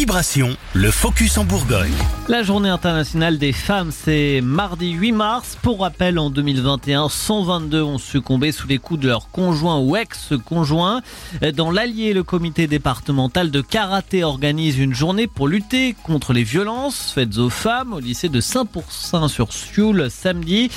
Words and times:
Vibration, 0.00 0.56
le 0.72 0.90
focus 0.90 1.36
en 1.36 1.44
Bourgogne. 1.44 1.92
La 2.26 2.42
journée 2.42 2.70
internationale 2.70 3.36
des 3.36 3.52
femmes, 3.52 3.90
c'est 3.92 4.40
mardi 4.42 4.92
8 4.92 5.12
mars. 5.12 5.58
Pour 5.60 5.80
rappel, 5.80 6.18
en 6.18 6.30
2021, 6.30 7.10
122 7.10 7.82
ont 7.82 7.98
succombé 7.98 8.50
sous 8.50 8.66
les 8.66 8.78
coups 8.78 9.00
de 9.00 9.08
leur 9.08 9.30
conjoint 9.30 9.78
ou 9.78 9.96
ex-conjoint. 9.96 11.02
Dans 11.54 11.70
l'Allier, 11.70 12.14
le 12.14 12.22
comité 12.22 12.66
départemental 12.66 13.50
de 13.50 13.60
karaté 13.60 14.24
organise 14.24 14.78
une 14.78 14.94
journée 14.94 15.26
pour 15.26 15.48
lutter 15.48 15.94
contre 16.02 16.32
les 16.32 16.44
violences 16.44 17.12
faites 17.12 17.36
aux 17.36 17.50
femmes 17.50 17.92
au 17.92 18.00
lycée 18.00 18.30
de 18.30 18.40
Saint-Pourçain 18.40 19.28
sur 19.28 19.52
Sioule 19.52 20.10
samedi. 20.10 20.70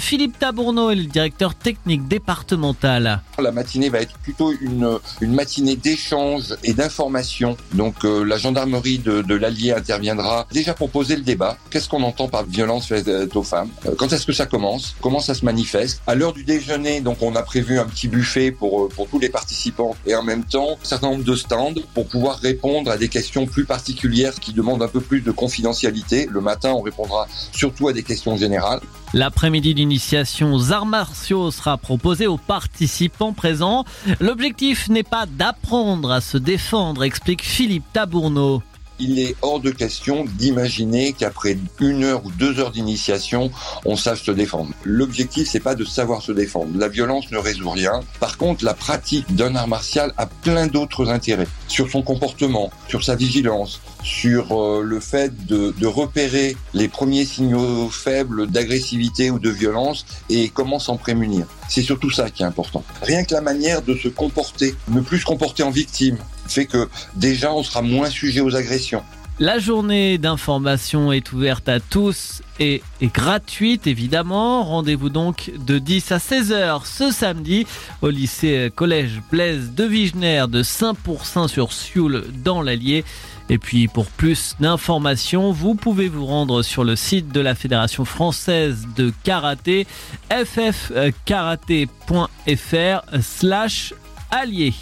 Philippe 0.00 0.38
Tabourneau 0.38 0.90
est 0.90 0.96
le 0.96 1.04
directeur 1.04 1.54
technique 1.54 2.08
départemental. 2.08 3.22
La 3.38 3.52
matinée 3.52 3.88
va 3.88 4.00
être 4.00 4.18
plutôt 4.18 4.52
une, 4.60 4.98
une 5.22 5.32
matinée 5.34 5.76
d'échange 5.76 6.54
et 6.62 6.74
d'information. 6.74 7.56
Donc 7.72 8.04
euh, 8.04 8.22
la 8.22 8.36
gendarmerie 8.36 8.65
de, 8.70 9.22
de 9.22 9.34
l'Allier 9.34 9.72
interviendra 9.72 10.46
déjà 10.52 10.74
pour 10.74 10.90
poser 10.90 11.16
le 11.16 11.22
débat. 11.22 11.56
Qu'est-ce 11.70 11.88
qu'on 11.88 12.02
entend 12.02 12.28
par 12.28 12.44
violence 12.44 12.86
faite 12.88 13.08
aux 13.34 13.42
femmes? 13.42 13.70
Euh, 13.86 13.94
Quand 13.96 14.12
est-ce 14.12 14.26
que 14.26 14.32
ça 14.32 14.46
commence? 14.46 14.96
Comment 15.00 15.20
ça 15.20 15.34
se 15.34 15.44
manifeste? 15.44 16.02
À 16.06 16.14
l'heure 16.14 16.32
du 16.32 16.44
déjeuner, 16.44 17.00
donc 17.00 17.22
on 17.22 17.34
a 17.36 17.42
prévu 17.42 17.78
un 17.78 17.86
petit 17.86 18.08
buffet 18.08 18.50
pour, 18.50 18.84
euh, 18.84 18.88
pour 18.88 19.08
tous 19.08 19.18
les 19.18 19.28
participants 19.28 19.96
et 20.06 20.14
en 20.14 20.22
même 20.22 20.44
temps 20.44 20.72
un 20.82 20.84
certain 20.84 21.10
nombre 21.10 21.24
de 21.24 21.36
stands 21.36 21.74
pour 21.94 22.06
pouvoir 22.06 22.38
répondre 22.38 22.90
à 22.90 22.96
des 22.96 23.08
questions 23.08 23.46
plus 23.46 23.64
particulières 23.64 24.34
qui 24.34 24.52
demandent 24.52 24.82
un 24.82 24.88
peu 24.88 25.00
plus 25.00 25.20
de 25.20 25.30
confidentialité. 25.30 26.28
Le 26.30 26.40
matin, 26.40 26.72
on 26.72 26.82
répondra 26.82 27.26
surtout 27.52 27.88
à 27.88 27.92
des 27.92 28.02
questions 28.02 28.36
générales. 28.36 28.80
L'après-midi 29.16 29.72
d'initiation 29.72 30.52
aux 30.52 30.72
arts 30.72 30.84
martiaux 30.84 31.50
sera 31.50 31.78
proposé 31.78 32.26
aux 32.26 32.36
participants 32.36 33.32
présents. 33.32 33.86
L'objectif 34.20 34.90
n'est 34.90 35.02
pas 35.02 35.24
d'apprendre 35.24 36.12
à 36.12 36.20
se 36.20 36.36
défendre, 36.36 37.02
explique 37.02 37.42
Philippe 37.42 37.90
Tabourneau. 37.94 38.62
Il 38.98 39.18
est 39.18 39.36
hors 39.42 39.60
de 39.60 39.70
question 39.70 40.24
d'imaginer 40.24 41.12
qu'après 41.12 41.58
une 41.80 42.04
heure 42.04 42.24
ou 42.24 42.30
deux 42.30 42.58
heures 42.60 42.70
d'initiation, 42.70 43.50
on 43.84 43.96
sache 43.96 44.22
se 44.22 44.30
défendre. 44.30 44.70
L'objectif, 44.84 45.48
c'est 45.48 45.60
pas 45.60 45.74
de 45.74 45.84
savoir 45.84 46.22
se 46.22 46.32
défendre. 46.32 46.70
La 46.78 46.88
violence 46.88 47.30
ne 47.30 47.38
résout 47.38 47.70
rien. 47.70 48.00
Par 48.20 48.38
contre, 48.38 48.64
la 48.64 48.74
pratique 48.74 49.34
d'un 49.34 49.54
art 49.54 49.68
martial 49.68 50.12
a 50.16 50.26
plein 50.26 50.66
d'autres 50.66 51.10
intérêts. 51.10 51.48
Sur 51.68 51.90
son 51.90 52.02
comportement, 52.02 52.70
sur 52.88 53.04
sa 53.04 53.16
vigilance, 53.16 53.80
sur 54.02 54.52
euh, 54.52 54.82
le 54.82 55.00
fait 55.00 55.46
de, 55.46 55.74
de 55.76 55.86
repérer 55.86 56.56
les 56.72 56.88
premiers 56.88 57.24
signaux 57.24 57.90
faibles 57.90 58.46
d'agressivité 58.46 59.30
ou 59.30 59.38
de 59.38 59.50
violence 59.50 60.06
et 60.30 60.48
comment 60.48 60.78
s'en 60.78 60.96
prémunir. 60.96 61.46
C'est 61.68 61.82
surtout 61.82 62.10
ça 62.10 62.30
qui 62.30 62.42
est 62.42 62.46
important. 62.46 62.84
Rien 63.02 63.24
que 63.24 63.34
la 63.34 63.40
manière 63.40 63.82
de 63.82 63.94
se 63.94 64.08
comporter, 64.08 64.74
ne 64.88 65.00
plus 65.00 65.18
se 65.18 65.24
comporter 65.24 65.62
en 65.62 65.70
victime, 65.70 66.18
fait 66.52 66.66
que 66.66 66.88
déjà 67.14 67.52
on 67.52 67.62
sera 67.62 67.82
moins 67.82 68.10
sujet 68.10 68.40
aux 68.40 68.54
agressions. 68.56 69.02
La 69.38 69.58
journée 69.58 70.16
d'information 70.16 71.12
est 71.12 71.30
ouverte 71.34 71.68
à 71.68 71.78
tous 71.78 72.40
et 72.58 72.82
est 73.02 73.14
gratuite 73.14 73.86
évidemment. 73.86 74.64
Rendez-vous 74.64 75.10
donc 75.10 75.52
de 75.58 75.78
10 75.78 76.12
à 76.12 76.18
16 76.18 76.52
heures 76.52 76.86
ce 76.86 77.10
samedi 77.10 77.66
au 78.00 78.08
lycée 78.08 78.72
collège 78.74 79.20
Blaise 79.30 79.72
de 79.74 79.84
Vigenère 79.84 80.48
de 80.48 80.62
Saint-Pourçain 80.62 81.48
sur 81.48 81.74
Sioule 81.74 82.24
dans 82.42 82.62
l'Allier. 82.62 83.04
Et 83.50 83.58
puis 83.58 83.88
pour 83.88 84.06
plus 84.06 84.56
d'informations, 84.58 85.52
vous 85.52 85.74
pouvez 85.74 86.08
vous 86.08 86.24
rendre 86.24 86.62
sur 86.62 86.82
le 86.82 86.96
site 86.96 87.28
de 87.28 87.40
la 87.40 87.54
Fédération 87.54 88.06
française 88.06 88.86
de 88.96 89.12
karaté 89.22 89.86
ffkaraté.fr 90.30 91.20
slash 93.20 93.92
allié. 94.30 94.72